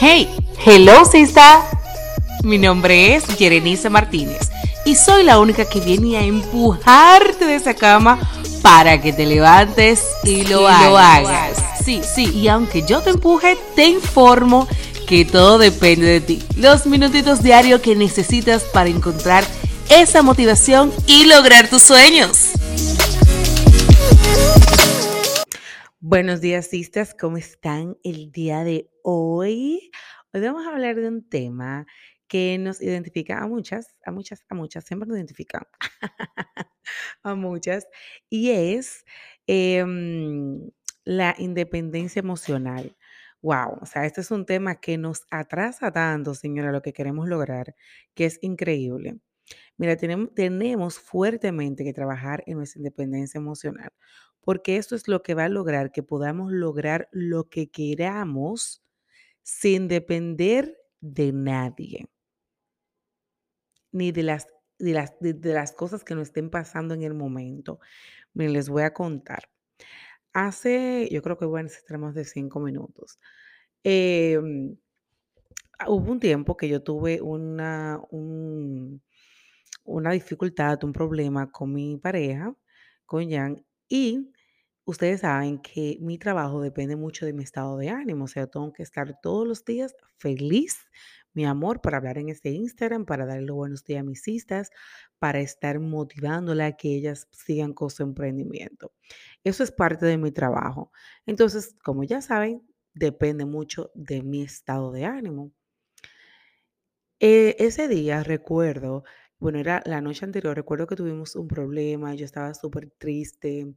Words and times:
Hey, 0.00 0.28
hello 0.64 1.04
sista. 1.04 1.68
Mi 2.44 2.56
nombre 2.56 3.16
es 3.16 3.24
Jerenice 3.36 3.90
Martínez 3.90 4.48
y 4.84 4.94
soy 4.94 5.24
la 5.24 5.40
única 5.40 5.64
que 5.64 5.80
viene 5.80 6.16
a 6.16 6.22
empujarte 6.22 7.44
de 7.44 7.56
esa 7.56 7.74
cama 7.74 8.16
para 8.62 9.00
que 9.00 9.12
te 9.12 9.26
levantes 9.26 10.04
y 10.22 10.44
lo, 10.44 10.68
hagas. 10.68 11.58
Sí, 11.84 12.00
sí, 12.14 12.30
y 12.32 12.46
aunque 12.46 12.84
yo 12.86 13.00
te 13.00 13.10
empuje, 13.10 13.58
te 13.74 13.86
informo 13.86 14.68
que 15.08 15.24
todo 15.24 15.58
depende 15.58 16.06
de 16.06 16.20
ti. 16.20 16.42
Los 16.54 16.86
minutitos 16.86 17.42
diarios 17.42 17.80
que 17.80 17.96
necesitas 17.96 18.62
para 18.62 18.90
encontrar 18.90 19.42
esa 19.88 20.22
motivación 20.22 20.92
y 21.08 21.24
lograr 21.24 21.68
tus 21.68 21.82
sueños. 21.82 22.47
Buenos 26.00 26.40
días, 26.40 26.68
sistas, 26.68 27.12
¿cómo 27.12 27.38
están 27.38 27.96
el 28.04 28.30
día 28.30 28.62
de 28.62 28.88
hoy? 29.02 29.90
Hoy 30.32 30.40
vamos 30.40 30.64
a 30.64 30.70
hablar 30.70 30.94
de 30.94 31.08
un 31.08 31.28
tema 31.28 31.88
que 32.28 32.56
nos 32.58 32.80
identifica 32.80 33.42
a 33.42 33.48
muchas, 33.48 33.96
a 34.04 34.12
muchas, 34.12 34.44
a 34.48 34.54
muchas, 34.54 34.84
siempre 34.84 35.08
nos 35.08 35.16
identifican 35.16 35.62
a 37.24 37.34
muchas, 37.34 37.88
y 38.30 38.50
es 38.50 39.04
em, 39.48 40.70
la 41.04 41.34
independencia 41.36 42.20
emocional. 42.20 42.96
Wow, 43.42 43.78
o 43.82 43.86
sea, 43.86 44.06
este 44.06 44.20
es 44.20 44.30
un 44.30 44.46
tema 44.46 44.80
que 44.80 44.98
nos 44.98 45.22
atrasa 45.32 45.90
tanto, 45.90 46.34
señora, 46.34 46.70
lo 46.70 46.80
que 46.80 46.92
queremos 46.92 47.28
lograr, 47.28 47.74
que 48.14 48.26
es 48.26 48.38
increíble. 48.42 49.18
Mira, 49.76 49.96
tenemos, 49.96 50.34
tenemos 50.34 50.98
fuertemente 50.98 51.84
que 51.84 51.92
trabajar 51.92 52.42
en 52.46 52.58
nuestra 52.58 52.80
independencia 52.80 53.38
emocional, 53.38 53.92
porque 54.48 54.78
esto 54.78 54.96
es 54.96 55.08
lo 55.08 55.22
que 55.22 55.34
va 55.34 55.44
a 55.44 55.50
lograr 55.50 55.92
que 55.92 56.02
podamos 56.02 56.50
lograr 56.50 57.10
lo 57.12 57.50
que 57.50 57.70
queramos 57.70 58.82
sin 59.42 59.88
depender 59.88 60.74
de 61.02 61.32
nadie, 61.34 62.08
ni 63.92 64.10
de 64.10 64.22
las, 64.22 64.46
de 64.78 64.92
las, 64.94 65.12
de, 65.20 65.52
las 65.52 65.72
cosas 65.72 66.02
que 66.02 66.14
nos 66.14 66.28
estén 66.28 66.48
pasando 66.48 66.94
en 66.94 67.02
el 67.02 67.12
momento. 67.12 67.78
Miren, 68.32 68.54
les 68.54 68.70
voy 68.70 68.84
a 68.84 68.94
contar. 68.94 69.50
Hace, 70.32 71.10
yo 71.12 71.20
creo 71.20 71.36
que 71.36 71.44
voy 71.44 71.60
a 71.60 71.64
necesitar 71.64 71.98
más 71.98 72.14
de 72.14 72.24
cinco 72.24 72.58
minutos. 72.58 73.20
Em, 73.84 74.78
hubo 75.86 76.10
un 76.10 76.20
tiempo 76.20 76.56
que 76.56 76.70
yo 76.70 76.82
tuve 76.82 77.20
una, 77.20 78.00
un, 78.10 79.02
una 79.84 80.12
dificultad, 80.12 80.82
un 80.84 80.94
problema 80.94 81.52
con 81.52 81.74
mi 81.74 81.98
pareja, 81.98 82.56
con 83.04 83.30
Jan, 83.30 83.62
y 83.90 84.32
ustedes 84.88 85.20
saben 85.20 85.58
que 85.58 85.98
mi 86.00 86.16
trabajo 86.16 86.62
depende 86.62 86.96
mucho 86.96 87.26
de 87.26 87.34
mi 87.34 87.42
estado 87.44 87.76
de 87.76 87.90
ánimo, 87.90 88.24
o 88.24 88.26
sea, 88.26 88.46
tengo 88.46 88.72
que 88.72 88.82
estar 88.82 89.20
todos 89.20 89.46
los 89.46 89.62
días 89.62 89.94
feliz, 90.16 90.78
mi 91.34 91.44
amor, 91.44 91.82
para 91.82 91.98
hablar 91.98 92.16
en 92.16 92.30
este 92.30 92.48
Instagram, 92.48 93.04
para 93.04 93.26
darle 93.26 93.44
los 93.44 93.56
buenos 93.56 93.84
días 93.84 94.00
a 94.00 94.02
mis 94.02 94.22
cistas, 94.22 94.70
para 95.18 95.40
estar 95.40 95.78
motivándola 95.78 96.66
a 96.66 96.72
que 96.72 96.94
ellas 96.94 97.28
sigan 97.32 97.74
con 97.74 97.90
su 97.90 98.02
emprendimiento. 98.02 98.92
Eso 99.44 99.62
es 99.62 99.70
parte 99.72 100.06
de 100.06 100.16
mi 100.16 100.32
trabajo. 100.32 100.90
Entonces, 101.26 101.76
como 101.84 102.02
ya 102.04 102.22
saben, 102.22 102.66
depende 102.94 103.44
mucho 103.44 103.90
de 103.94 104.22
mi 104.22 104.42
estado 104.42 104.90
de 104.90 105.04
ánimo. 105.04 105.52
Eh, 107.20 107.56
ese 107.58 107.88
día 107.88 108.22
recuerdo, 108.22 109.04
bueno, 109.38 109.58
era 109.58 109.82
la 109.84 110.00
noche 110.00 110.24
anterior, 110.24 110.56
recuerdo 110.56 110.86
que 110.86 110.96
tuvimos 110.96 111.36
un 111.36 111.46
problema, 111.46 112.14
yo 112.14 112.24
estaba 112.24 112.54
súper 112.54 112.90
triste 112.98 113.74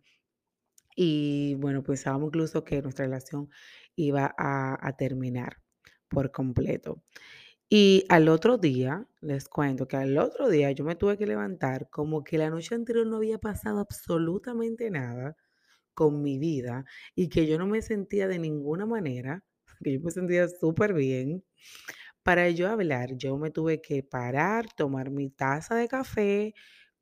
y 0.95 1.55
bueno, 1.55 1.83
pensábamos 1.83 2.27
incluso 2.29 2.63
que 2.63 2.81
nuestra 2.81 3.05
relación 3.05 3.49
iba 3.95 4.33
a, 4.37 4.77
a 4.87 4.97
terminar 4.97 5.57
por 6.09 6.31
completo. 6.31 7.03
Y 7.69 8.05
al 8.09 8.27
otro 8.29 8.57
día, 8.57 9.07
les 9.21 9.47
cuento 9.47 9.87
que 9.87 9.97
al 9.97 10.17
otro 10.17 10.49
día 10.49 10.71
yo 10.71 10.83
me 10.83 10.95
tuve 10.95 11.17
que 11.17 11.25
levantar 11.25 11.89
como 11.89 12.23
que 12.23 12.37
la 12.37 12.49
noche 12.49 12.75
anterior 12.75 13.07
no 13.07 13.17
había 13.17 13.37
pasado 13.39 13.79
absolutamente 13.79 14.89
nada 14.91 15.37
con 15.93 16.21
mi 16.23 16.39
vida 16.39 16.85
y 17.15 17.29
que 17.29 17.47
yo 17.47 17.57
no 17.59 17.67
me 17.67 17.81
sentía 17.81 18.27
de 18.27 18.39
ninguna 18.39 18.85
manera, 18.85 19.45
que 19.83 19.93
yo 19.93 20.01
me 20.01 20.11
sentía 20.11 20.47
súper 20.49 20.93
bien. 20.93 21.43
Para 22.23 22.49
yo 22.49 22.69
hablar, 22.69 23.15
yo 23.17 23.37
me 23.37 23.51
tuve 23.51 23.81
que 23.81 24.03
parar, 24.03 24.67
tomar 24.75 25.09
mi 25.11 25.29
taza 25.29 25.75
de 25.75 25.87
café, 25.87 26.53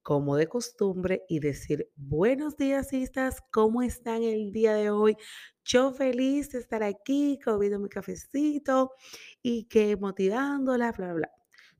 como 0.10 0.38
de 0.38 0.48
costumbre, 0.48 1.24
y 1.30 1.40
decir, 1.40 1.88
buenos 1.96 2.58
días, 2.58 2.88
cistas, 2.90 3.44
¿cómo 3.52 3.84
están 3.84 4.24
el 4.24 4.52
día 4.52 4.74
de 4.74 4.90
hoy? 4.90 5.16
Yo 5.64 5.92
feliz 5.92 6.50
de 6.50 6.58
estar 6.58 6.82
aquí, 6.82 7.38
comiendo 7.46 7.80
mi 7.80 7.90
cafecito 7.90 8.94
y 9.44 9.66
que 9.66 9.96
motivándola, 9.98 10.94
bla, 10.94 11.08
bla, 11.10 11.14
bla. 11.14 11.32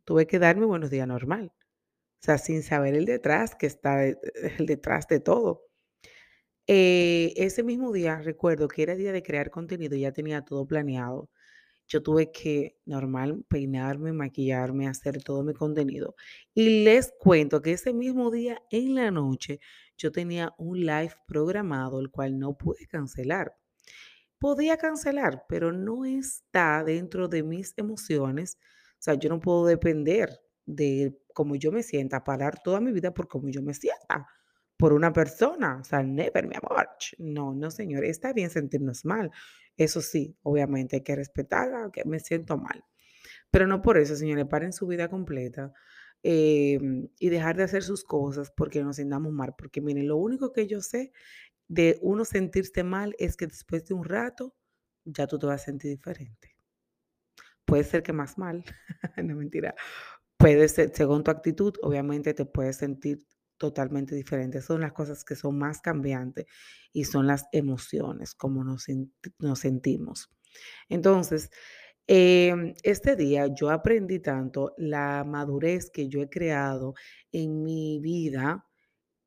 Tuve 0.04 0.28
que 0.28 0.38
darme 0.38 0.68
buenos 0.68 0.92
días 0.92 1.08
normal. 1.08 1.52
O 1.56 2.24
sea, 2.24 2.38
sin 2.38 2.62
saber 2.62 2.94
el 2.94 3.06
detrás, 3.06 3.56
que 3.56 3.66
está 3.66 4.06
el 4.06 4.66
detrás 4.68 5.08
de 5.08 5.20
todo. 5.22 5.64
Eh, 6.68 7.34
ese 7.36 7.64
mismo 7.64 7.92
día 7.92 8.20
recuerdo 8.22 8.68
que 8.68 8.84
era 8.84 8.96
día 8.96 9.12
de 9.12 9.24
crear 9.24 9.50
contenido, 9.50 9.98
ya 9.98 10.12
tenía 10.12 10.44
todo 10.44 10.68
planeado. 10.68 11.32
Yo 11.90 12.04
tuve 12.04 12.32
que 12.32 12.78
normal 12.86 13.44
peinarme, 13.50 14.14
maquillarme, 14.14 14.88
hacer 14.88 15.24
todo 15.24 15.44
mi 15.44 15.54
contenido. 15.54 16.16
Y 16.54 16.84
les 16.84 17.12
cuento 17.20 17.62
que 17.62 17.74
ese 17.74 17.94
mismo 17.94 18.30
día 18.30 18.62
en 18.70 18.96
la 18.96 19.10
noche 19.12 19.60
yo 19.98 20.12
tenía 20.12 20.54
un 20.60 20.80
live 20.80 21.14
programado, 21.28 22.00
el 22.00 22.12
cual 22.12 22.38
no 22.38 22.56
pude 22.56 22.86
cancelar. 22.88 23.58
Podía 24.38 24.78
cancelar, 24.78 25.46
pero 25.50 25.74
no 25.74 26.06
está 26.06 26.84
dentro 26.84 27.28
de 27.28 27.44
mis 27.44 27.74
emociones. 27.76 28.60
O 28.94 29.02
sea, 29.02 29.16
yo 29.16 29.28
no 29.28 29.40
puedo 29.40 29.66
depender 29.66 30.30
de 30.66 31.20
cómo 31.34 31.56
yo 31.56 31.72
me 31.72 31.82
sienta, 31.82 32.24
parar 32.24 32.62
toda 32.64 32.80
mi 32.80 32.92
vida 32.92 33.14
por 33.14 33.28
cómo 33.28 33.50
yo 33.50 33.64
me 33.64 33.74
sienta 33.74 34.28
por 34.80 34.94
una 34.94 35.12
persona. 35.12 35.80
O 35.82 35.84
sea, 35.84 36.02
never, 36.02 36.48
mi 36.48 36.56
amor. 36.56 36.88
No, 37.18 37.54
no, 37.54 37.70
señor. 37.70 38.06
Está 38.06 38.32
bien 38.32 38.50
sentirnos 38.50 39.04
mal. 39.04 39.30
Eso 39.76 40.02
sí, 40.02 40.38
obviamente 40.42 40.96
hay 40.96 41.04
que 41.04 41.18
respetarla, 41.18 41.92
que 41.92 42.06
me 42.06 42.20
siento 42.22 42.58
mal. 42.58 42.86
Pero 43.52 43.68
no 43.68 43.82
por 43.82 43.98
eso, 43.98 44.16
señores, 44.16 44.46
paren 44.46 44.72
su 44.72 44.88
vida 44.88 45.10
completa 45.10 45.74
em, 46.24 47.10
y 47.20 47.30
dejar 47.30 47.58
de 47.58 47.64
hacer 47.64 47.84
sus 47.84 48.06
cosas 48.06 48.52
porque 48.56 48.82
nos 48.82 48.96
sintamos 48.96 49.34
mal. 49.34 49.54
Porque 49.58 49.82
miren, 49.82 50.08
lo 50.08 50.16
único 50.16 50.54
que 50.54 50.66
yo 50.66 50.80
sé 50.82 51.12
de 51.68 52.00
uno 52.02 52.24
sentirse 52.24 52.84
mal 52.84 53.16
es 53.20 53.36
que 53.36 53.48
después 53.48 53.86
de 53.86 53.96
un 53.96 54.06
rato 54.06 54.56
ya 55.04 55.28
tú 55.28 55.38
te 55.38 55.46
vas 55.46 55.62
a 55.64 55.66
sentir 55.66 55.92
diferente. 55.92 56.56
Puede 57.66 57.84
ser 57.84 58.02
que 58.02 58.14
más 58.14 58.38
mal, 58.38 58.64
no 59.18 59.36
mentira. 59.36 59.76
Puede 60.38 60.70
ser, 60.70 60.96
según 60.96 61.26
tu 61.26 61.32
actitud, 61.32 61.74
obviamente 61.82 62.34
te 62.34 62.46
puedes 62.46 62.78
sentir 62.78 63.20
totalmente 63.60 64.16
diferentes. 64.16 64.66
Son 64.66 64.82
las 64.82 64.94
cosas 64.94 65.24
que 65.24 65.36
son 65.36 65.60
más 65.60 65.82
cambiantes 65.82 66.48
y 66.92 67.04
son 67.04 67.28
las 67.28 67.46
emociones, 67.52 68.34
como 68.34 68.64
nos, 68.64 68.88
nos 69.38 69.60
sentimos. 69.60 70.32
Entonces, 70.90 71.52
em, 72.08 72.74
este 72.84 73.16
día 73.16 73.48
yo 73.54 73.70
aprendí 73.70 74.20
tanto 74.20 74.74
la 74.78 75.24
madurez 75.24 75.92
que 75.92 76.08
yo 76.10 76.22
he 76.22 76.30
creado 76.30 76.96
en 77.32 77.64
mi 77.64 78.00
vida, 78.00 78.66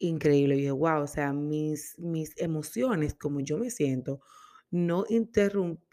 increíble. 0.01 0.57
Y 0.57 0.59
dije, 0.59 0.73
wow, 0.73 1.03
o 1.03 1.07
sea, 1.07 1.33
mis, 1.33 1.97
mis 1.99 2.35
emociones, 2.39 3.15
como 3.15 3.41
yo 3.41 3.59
me 3.59 3.71
siento, 3.71 4.21
no, 4.71 5.05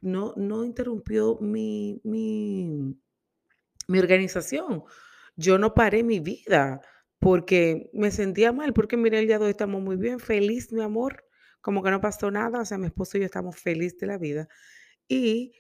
no, 0.02 0.34
no 0.38 0.66
interrumpió 0.66 1.38
mi, 1.42 2.02
mi, 2.04 2.96
mi 3.88 4.00
organización. 4.00 4.84
Yo 5.36 5.58
no 5.58 5.74
paré 5.74 6.04
mi 6.04 6.20
vida 6.20 6.82
porque 7.20 7.90
me 7.94 8.12
sentía 8.12 8.54
mal, 8.54 8.74
porque 8.74 8.98
mire, 8.98 9.20
el 9.20 9.28
día 9.28 9.40
de 9.40 9.46
hoy 9.46 9.52
estamos 9.52 9.82
muy 9.82 9.98
bien, 9.98 10.20
feliz, 10.20 10.72
mi 10.72 10.82
amor, 10.82 11.26
como 11.62 11.84
que 11.84 11.92
no 11.92 12.02
pasó 12.02 12.32
nada, 12.32 12.62
o 12.62 12.66
sea, 12.66 12.78
mi 12.78 12.88
esposo 12.88 13.18
y 13.18 13.22
yo 13.22 13.26
estamos 13.26 13.58
felices 13.58 14.00
de 14.00 14.08
la 14.08 14.18
vida. 14.18 14.48
¿Y 15.10 15.54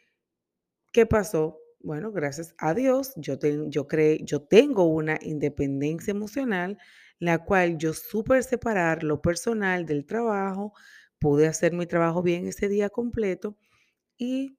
qué 0.94 1.06
pasó? 1.06 1.60
Bueno, 1.82 2.12
gracias 2.12 2.56
a 2.58 2.74
Dios, 2.74 3.14
yo, 3.16 3.38
yo, 3.70 3.88
yo 4.22 4.42
tengo 4.44 4.86
una 4.86 5.18
independencia 5.22 6.12
emocional, 6.12 6.78
la 7.20 7.44
cual 7.46 7.78
yo 7.78 7.94
supe 7.94 8.42
separar 8.44 9.04
lo 9.04 9.22
personal 9.22 9.86
del 9.86 10.06
trabajo, 10.06 10.74
pude 11.20 11.48
hacer 11.48 11.74
mi 11.74 11.86
trabajo 11.86 12.22
bien 12.24 12.48
ese 12.48 12.70
día 12.70 12.90
completo 12.90 13.58
y 14.18 14.58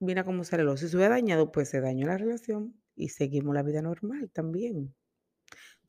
mira 0.00 0.24
cómo 0.24 0.44
sale 0.44 0.64
lo. 0.64 0.76
Si 0.76 0.88
se 0.88 0.96
hubiera 0.96 1.16
dañado, 1.16 1.52
pues 1.52 1.70
se 1.70 1.80
dañó 1.80 2.06
la 2.08 2.18
relación 2.18 2.80
y 2.96 3.10
seguimos 3.10 3.54
la 3.54 3.62
vida 3.62 3.82
normal 3.82 4.30
también. 4.32 4.94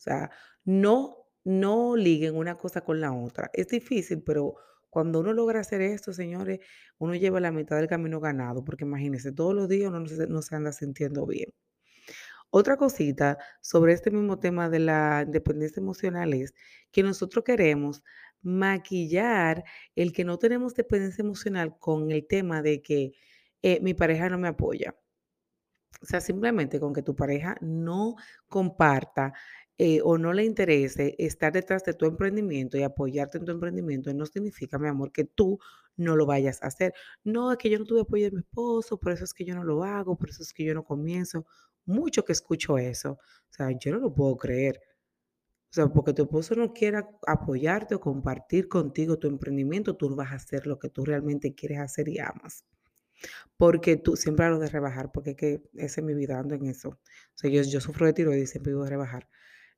O 0.04 0.10
sea, 0.10 0.32
no, 0.66 1.28
no 1.46 1.96
liguen 1.96 2.36
una 2.36 2.58
cosa 2.58 2.82
con 2.82 3.00
la 3.00 3.14
otra. 3.14 3.50
Es 3.54 3.70
difícil, 3.70 4.22
pero 4.22 4.56
cuando 4.90 5.22
uno 5.22 5.32
logra 5.32 5.62
hacer 5.62 5.82
esto, 5.82 6.12
señores, 6.12 6.60
uno 6.98 7.16
lleva 7.16 7.40
la 7.40 7.52
mitad 7.52 7.78
del 7.78 7.88
camino 7.88 8.20
ganado, 8.20 8.66
porque 8.66 8.84
imagínense, 8.84 9.32
todos 9.32 9.56
los 9.56 9.70
días 9.70 9.90
uno 9.90 10.02
no 10.02 10.42
se, 10.42 10.56
anda 10.56 10.74
sintiendo 10.74 11.26
bien. 11.26 11.54
Otra 12.50 12.76
cosita 12.76 13.38
sobre 13.62 13.94
este 13.94 14.12
mismo 14.12 14.40
tema 14.40 14.70
de 14.70 14.80
la 14.80 15.24
independencia 15.26 15.80
emocional 15.80 16.34
es 16.34 16.54
que 16.92 17.02
nosotros 17.02 17.46
queremos 17.46 18.04
maquillar 18.42 19.64
el 19.96 20.12
que 20.12 20.26
no 20.26 20.38
tenemos 20.38 20.76
dependencia 20.76 21.24
emocional 21.24 21.78
con 21.80 22.12
el 22.12 22.28
tema 22.28 22.62
de 22.62 22.82
que 22.82 23.14
eh, 23.62 23.80
mi 23.82 23.94
pareja 23.94 24.30
no 24.30 24.38
me 24.38 24.50
apoya. 24.50 24.96
O 26.04 26.06
sea, 26.06 26.20
simplemente 26.20 26.80
con 26.82 26.94
que 26.94 27.02
tu 27.02 27.16
pareja 27.16 27.56
no 27.62 28.16
comparta 28.50 29.34
eh, 29.78 30.02
o 30.04 30.18
no 30.18 30.34
le 30.34 30.46
interese 30.46 31.16
estar 31.18 31.52
detrás 31.54 31.84
de 31.84 31.94
tu 31.94 32.06
emprendimiento 32.06 32.78
y 32.78 32.84
apoyarte 32.84 33.38
en 33.40 33.46
tu 33.46 33.52
emprendimiento, 33.52 34.14
no 34.14 34.26
significa, 34.26 34.78
mi 34.80 34.88
amor, 34.88 35.12
que 35.12 35.26
tú 35.26 35.60
no 35.98 36.16
lo 36.16 36.26
vayas 36.26 36.62
a 36.64 36.68
hacer. 36.68 36.94
No, 37.24 37.52
es 37.52 37.58
que 37.58 37.70
yo 37.70 37.80
no 37.80 37.86
tuve 37.86 38.02
apoyo 38.02 38.26
de 38.26 38.32
mi 38.32 38.40
esposo, 38.40 39.00
por 39.00 39.12
eso 39.14 39.24
es 39.24 39.34
que 39.34 39.46
yo 39.46 39.56
no 39.56 39.64
lo 39.64 39.84
hago, 39.84 40.18
por 40.18 40.30
eso 40.30 40.44
es 40.44 40.54
que 40.54 40.64
yo 40.64 40.74
no 40.74 40.84
comienzo. 40.84 41.46
Mucho 41.86 42.24
que 42.24 42.34
escucho 42.34 42.78
eso. 42.78 43.14
O 43.14 43.54
sea, 43.54 43.72
yo 43.72 43.92
no 43.92 44.00
lo 44.00 44.14
puedo 44.14 44.38
creer. 44.38 44.80
O 45.72 45.74
sea, 45.76 45.88
porque 45.88 46.14
tu 46.14 46.24
esposo 46.24 46.56
no 46.56 46.72
quiera 46.74 47.10
apoyarte 47.28 47.96
o 47.96 48.00
compartir 48.00 48.68
contigo 48.70 49.18
tu 49.18 49.28
emprendimiento, 49.28 49.96
tú 49.96 50.10
no 50.10 50.16
vas 50.16 50.32
a 50.32 50.36
hacer 50.36 50.68
lo 50.68 50.78
que 50.80 50.90
tú 50.90 51.04
realmente 51.04 51.56
quieres 51.56 51.80
hacer 51.80 52.08
y 52.10 52.20
amas. 52.20 52.66
Porque 53.58 53.98
tú 53.98 54.16
siempre 54.16 54.46
hablo 54.46 54.60
de 54.60 54.68
rebajar, 54.70 55.12
porque 55.12 55.32
es 55.32 55.38
que 55.38 55.64
esa 55.76 56.02
es 56.02 56.06
mi 56.06 56.14
vida, 56.14 56.40
ando 56.40 56.56
en 56.56 56.68
eso. 56.68 56.90
O 56.90 57.00
sea, 57.36 57.50
yo, 57.50 57.62
yo 57.64 57.82
sufro 57.82 58.06
de 58.06 58.14
tiroides 58.14 58.44
y 58.44 58.48
siempre 58.48 58.74
vivo 58.74 58.84
de 58.84 58.92
rebajar. 58.92 59.28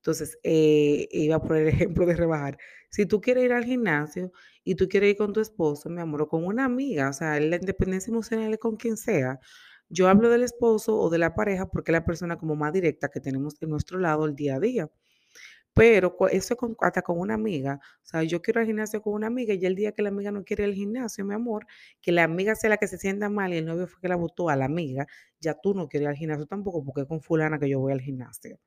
Entonces, 0.05 0.37
eh, 0.43 1.07
iba 1.11 1.37
a 1.37 1.41
poner 1.41 1.63
el 1.63 1.69
ejemplo 1.69 2.05
de 2.05 2.15
rebajar. 2.15 2.59
Si 2.91 3.07
tú 3.07 3.21
quieres 3.21 3.43
ir 3.45 3.53
al 3.53 3.65
gimnasio 3.65 4.31
y 4.63 4.75
tú 4.75 4.87
quieres 4.87 5.09
ir 5.11 5.17
con 5.17 5.33
tu 5.33 5.39
esposo, 5.41 5.89
mi 5.89 5.99
amor, 5.99 6.21
o 6.21 6.27
con 6.27 6.45
una 6.45 6.65
amiga, 6.65 7.09
o 7.09 7.13
sea, 7.13 7.39
la 7.39 7.55
independencia 7.55 8.11
emocional 8.11 8.53
es 8.53 8.59
con 8.59 8.75
quien 8.77 8.97
sea. 8.97 9.39
Yo 9.89 10.07
hablo 10.07 10.29
del 10.29 10.43
esposo 10.43 10.95
o 10.95 11.09
de 11.09 11.17
la 11.17 11.33
pareja 11.33 11.67
porque 11.71 11.91
es 11.91 11.93
la 11.93 12.05
persona 12.05 12.37
como 12.37 12.55
más 12.55 12.71
directa 12.73 13.09
que 13.09 13.19
tenemos 13.19 13.55
en 13.61 13.69
nuestro 13.71 13.97
lado 13.99 14.25
el 14.25 14.35
día 14.35 14.55
a 14.57 14.59
día. 14.59 14.91
Pero 15.73 16.15
eso 16.31 16.55
con 16.57 16.75
hasta 16.81 17.01
con 17.01 17.19
una 17.19 17.35
amiga, 17.35 17.79
o 18.03 18.05
sea, 18.05 18.23
yo 18.23 18.41
quiero 18.41 18.61
ir 18.61 18.63
al 18.63 18.67
gimnasio 18.67 19.01
con 19.01 19.13
una 19.13 19.27
amiga, 19.27 19.53
y 19.53 19.65
el 19.65 19.75
día 19.75 19.91
que 19.93 20.01
la 20.03 20.09
amiga 20.09 20.31
no 20.31 20.43
quiere 20.45 20.63
ir 20.63 20.69
al 20.69 20.75
gimnasio, 20.75 21.25
mi 21.25 21.33
amor, 21.35 21.65
que 22.01 22.11
la 22.11 22.23
amiga 22.23 22.55
sea 22.55 22.69
la 22.71 22.77
que 22.77 22.87
se 22.87 22.97
sienta 22.97 23.29
mal 23.29 23.53
y 23.53 23.57
el 23.57 23.65
novio 23.65 23.87
fue 23.87 24.01
que 24.01 24.07
la 24.09 24.15
botó 24.17 24.49
a 24.49 24.55
la 24.55 24.65
amiga, 24.65 25.07
ya 25.39 25.55
tú 25.61 25.73
no 25.73 25.87
quieres 25.89 26.05
ir 26.05 26.09
al 26.09 26.15
gimnasio 26.17 26.45
tampoco, 26.47 26.83
porque 26.85 27.01
es 27.01 27.07
con 27.07 27.21
fulana 27.21 27.59
que 27.59 27.69
yo 27.69 27.79
voy 27.79 27.93
al 27.93 28.01
gimnasio. 28.01 28.59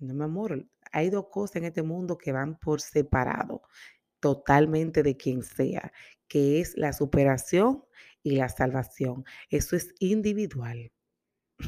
No, 0.00 0.14
mi 0.14 0.24
amor, 0.24 0.66
hay 0.92 1.10
2 1.10 1.26
cosas 1.30 1.56
en 1.56 1.64
este 1.64 1.82
mundo 1.82 2.16
que 2.18 2.32
van 2.32 2.56
por 2.58 2.80
separado, 2.80 3.62
totalmente 4.20 5.02
de 5.02 5.16
quien 5.16 5.42
sea, 5.42 5.92
que 6.28 6.60
es 6.60 6.76
la 6.76 6.92
superación 6.92 7.84
y 8.22 8.36
la 8.36 8.48
salvación. 8.48 9.24
Eso 9.50 9.76
es 9.76 9.94
individual. 10.00 10.92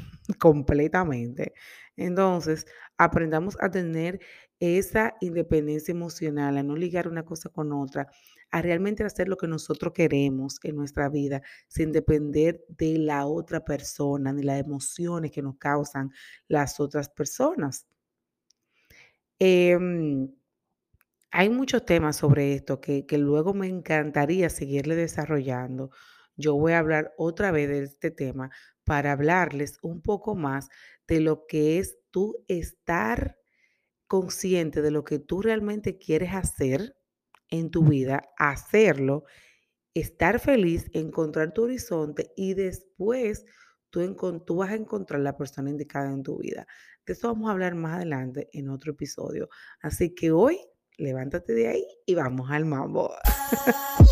Completamente. 0.38 1.54
Entonces, 1.96 2.66
aprendamos 2.98 3.56
a 3.60 3.70
tener 3.70 4.20
esa 4.60 5.16
independencia 5.20 5.92
emocional, 5.92 6.56
a 6.58 6.62
no 6.62 6.76
ligar 6.76 7.08
una 7.08 7.24
cosa 7.24 7.48
con 7.50 7.72
otra, 7.72 8.08
a 8.50 8.62
realmente 8.62 9.04
hacer 9.04 9.28
lo 9.28 9.36
que 9.36 9.48
nosotros 9.48 9.92
queremos 9.94 10.58
en 10.62 10.76
nuestra 10.76 11.08
vida, 11.08 11.42
sin 11.68 11.92
depender 11.92 12.64
de 12.68 12.98
la 12.98 13.26
otra 13.26 13.64
persona, 13.64 14.32
ni 14.32 14.42
las 14.42 14.60
emociones 14.60 15.30
que 15.32 15.42
nos 15.42 15.56
causan 15.58 16.10
las 16.48 16.80
otras 16.80 17.08
personas. 17.08 17.86
Em, 19.40 20.28
hay 21.30 21.48
muchos 21.50 21.84
temas 21.84 22.16
sobre 22.16 22.54
esto 22.54 22.80
que, 22.80 23.06
que 23.06 23.18
luego 23.18 23.54
me 23.54 23.68
encantaría 23.68 24.50
seguirle 24.50 24.96
desarrollando. 24.96 25.90
Yo 26.36 26.56
voy 26.56 26.72
a 26.72 26.78
hablar 26.78 27.12
otra 27.18 27.50
vez 27.50 27.68
de 27.68 27.84
este 27.84 28.10
tema 28.10 28.50
para 28.84 29.12
hablarles 29.12 29.78
un 29.82 30.02
poco 30.02 30.34
más 30.34 30.68
de 31.06 31.20
lo 31.20 31.46
que 31.46 31.78
es 31.78 31.98
tú 32.10 32.44
estar 32.48 33.36
consciente 34.08 34.82
de 34.82 34.90
lo 34.90 35.04
que 35.04 35.18
tú 35.18 35.42
realmente 35.42 35.98
quieres 35.98 36.34
hacer 36.34 36.96
en 37.48 37.70
tu 37.70 37.84
vida, 37.84 38.22
hacerlo, 38.38 39.24
estar 39.94 40.40
feliz, 40.40 40.90
encontrar 40.92 41.52
tu 41.52 41.64
horizonte 41.64 42.32
y 42.36 42.54
después 42.54 43.44
tú, 43.90 44.56
vas 44.56 44.70
a 44.70 44.74
encontrar 44.74 45.20
la 45.20 45.36
persona 45.36 45.70
indicada 45.70 46.12
en 46.12 46.22
tu 46.22 46.38
vida. 46.38 46.66
De 47.06 47.12
eso 47.12 47.28
vamos 47.28 47.48
a 47.48 47.52
hablar 47.52 47.74
más 47.74 47.96
adelante 47.96 48.48
en 48.52 48.68
otro 48.70 48.92
episodio. 48.92 49.48
Así 49.82 50.14
que 50.14 50.30
hoy, 50.32 50.58
levántate 50.96 51.52
de 51.52 51.68
ahí 51.68 51.86
y 52.06 52.14
vamos 52.14 52.50
al 52.50 52.64
mambo. 52.64 53.12